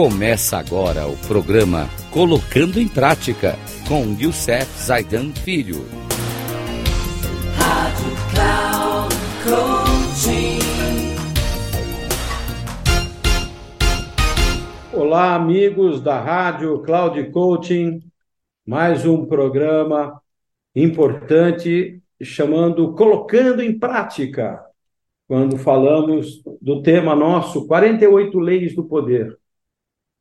[0.00, 3.56] Começa agora o programa Colocando em Prática
[3.88, 5.84] com Youssef Zaidan Filho.
[7.56, 10.60] Rádio Cloud Coaching.
[14.92, 17.98] Olá, amigos da Rádio Cloud Coaching.
[18.64, 20.22] Mais um programa
[20.76, 24.64] importante chamando Colocando em Prática.
[25.26, 29.36] Quando falamos do tema nosso 48 Leis do Poder.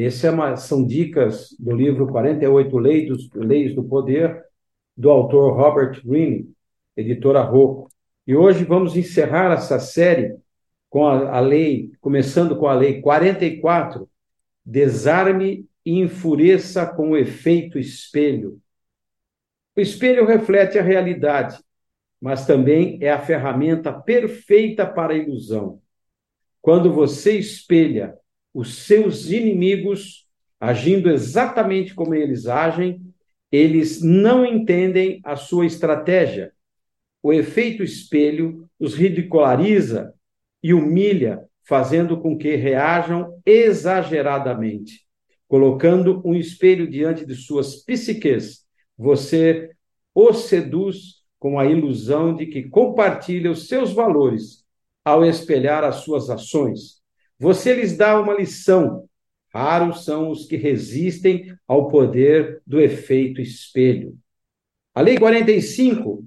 [0.00, 4.44] Essas é são dicas do livro 48 Leis, Leis do Poder,
[4.96, 6.52] do autor Robert Greene,
[6.96, 7.90] editora Rocco.
[8.24, 10.36] E hoje vamos encerrar essa série
[10.88, 14.08] com a, a lei, começando com a lei 44,
[14.64, 18.60] desarme e enfureça com o efeito espelho.
[19.76, 21.58] O espelho reflete a realidade,
[22.20, 25.80] mas também é a ferramenta perfeita para a ilusão.
[26.62, 28.16] Quando você espelha
[28.52, 30.28] os seus inimigos
[30.60, 33.00] agindo exatamente como eles agem,
[33.50, 36.52] eles não entendem a sua estratégia.
[37.22, 40.12] O efeito espelho os ridiculariza
[40.62, 45.06] e humilha, fazendo com que reajam exageradamente.
[45.46, 48.64] Colocando um espelho diante de suas psiques,
[48.96, 49.70] você
[50.14, 54.64] os seduz com a ilusão de que compartilha os seus valores
[55.04, 56.97] ao espelhar as suas ações
[57.38, 59.08] você lhes dá uma lição.
[59.52, 64.16] Raros são os que resistem ao poder do efeito espelho.
[64.94, 66.24] A Lei 45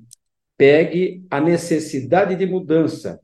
[0.57, 3.19] pegue a necessidade de mudança,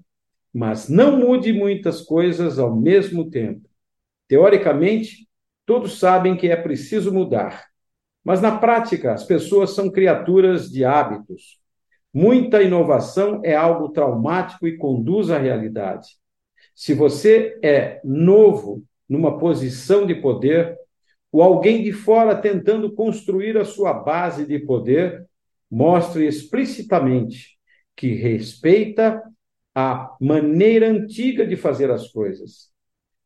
[0.54, 3.68] mas não mude muitas coisas ao mesmo tempo.
[4.28, 5.28] Teoricamente,
[5.66, 7.68] todos sabem que é preciso mudar,
[8.24, 11.60] mas na prática, as pessoas são criaturas de hábitos.
[12.14, 16.08] Muita inovação é algo traumático e conduz à realidade.
[16.78, 20.78] Se você é novo numa posição de poder,
[21.32, 25.26] ou alguém de fora tentando construir a sua base de poder,
[25.72, 27.58] mostre explicitamente
[27.96, 29.24] que respeita
[29.74, 32.70] a maneira antiga de fazer as coisas.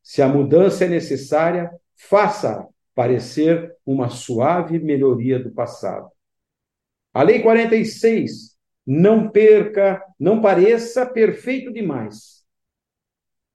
[0.02, 2.66] Se a mudança é necessária, faça
[2.96, 6.10] parecer uma suave melhoria do passado.
[7.14, 8.56] A Lei 46,
[8.88, 12.41] não perca, não pareça perfeito demais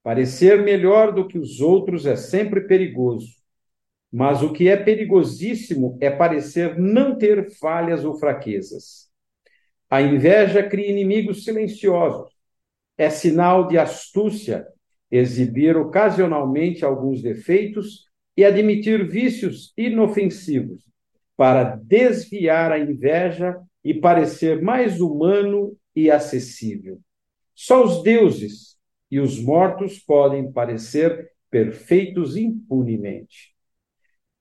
[0.07, 3.35] Parecer melhor do que os outros é sempre perigoso,
[4.09, 9.11] mas o que é perigosíssimo é parecer não ter falhas ou fraquezas.
[9.91, 12.33] A inveja cria inimigos silenciosos.
[12.97, 14.69] É sinal de astúcia
[15.11, 18.05] exibir ocasionalmente alguns defeitos
[18.37, 20.85] e admitir vícios inofensivos
[21.37, 27.01] para desviar a inveja e parecer mais humano e acessível.
[27.57, 28.76] Só os deuses
[29.11, 33.55] e os mortos podem parecer perfeitos impunemente.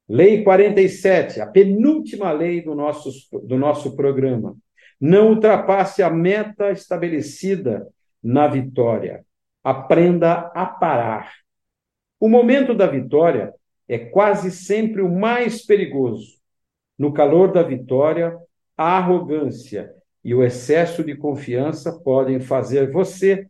[0.07, 3.09] Lei 47, a penúltima lei do nosso,
[3.43, 4.55] do nosso programa.
[4.99, 7.87] Não ultrapasse a meta estabelecida
[8.23, 9.25] na vitória.
[9.63, 11.33] Aprenda a parar.
[12.19, 13.53] O momento da vitória
[13.87, 16.35] é quase sempre o mais perigoso.
[16.97, 18.37] No calor da vitória,
[18.77, 19.93] a arrogância
[20.23, 23.47] e o excesso de confiança podem fazer você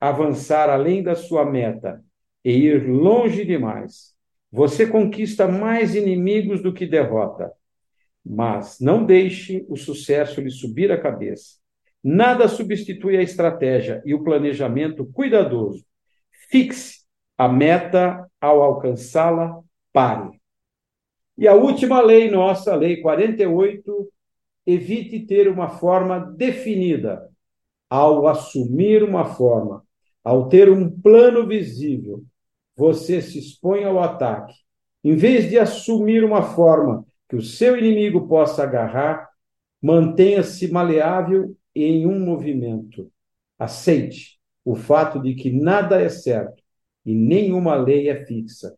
[0.00, 2.02] avançar além da sua meta
[2.44, 4.14] e ir longe demais.
[4.50, 7.52] Você conquista mais inimigos do que derrota.
[8.24, 11.56] Mas não deixe o sucesso lhe subir a cabeça.
[12.02, 15.84] Nada substitui a estratégia e o planejamento cuidadoso.
[16.50, 17.00] Fixe
[17.36, 19.60] a meta ao alcançá-la,
[19.92, 20.40] pare.
[21.36, 24.12] E a última lei nossa, lei 48,
[24.66, 27.28] evite ter uma forma definida
[27.88, 29.86] ao assumir uma forma
[30.28, 32.22] ao ter um plano visível,
[32.76, 34.54] você se expõe ao ataque.
[35.02, 39.26] Em vez de assumir uma forma que o seu inimigo possa agarrar,
[39.80, 43.10] mantenha-se maleável em um movimento.
[43.58, 46.62] Aceite o fato de que nada é certo
[47.06, 48.76] e nenhuma lei é fixa.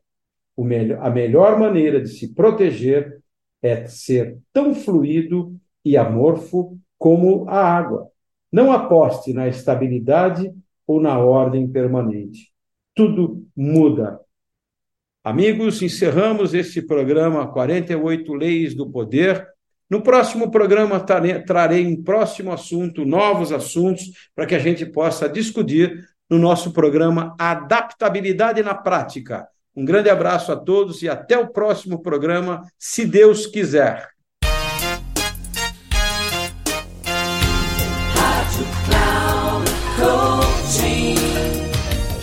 [1.01, 3.21] a melhor maneira de se proteger
[3.61, 8.09] é ser tão fluido e amorfo como a água.
[8.53, 10.55] Não aposte na estabilidade
[10.91, 12.51] ou na ordem permanente.
[12.97, 14.19] Tudo muda.
[15.23, 19.47] Amigos, encerramos este programa 48 Leis do Poder.
[19.89, 26.05] No próximo programa trarei um próximo assunto, novos assuntos, para que a gente possa discutir
[26.29, 29.47] no nosso programa Adaptabilidade na Prática.
[29.77, 34.09] Um grande abraço a todos e até o próximo programa, se Deus quiser.